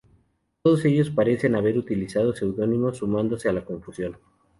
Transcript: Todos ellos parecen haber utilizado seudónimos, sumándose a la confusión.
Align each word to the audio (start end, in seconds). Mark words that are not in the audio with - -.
Todos 0.63 0.83
ellos 0.85 1.11
parecen 1.11 1.53
haber 1.53 1.77
utilizado 1.77 2.33
seudónimos, 2.35 2.97
sumándose 2.97 3.49
a 3.49 3.53
la 3.53 3.63
confusión. 3.63 4.17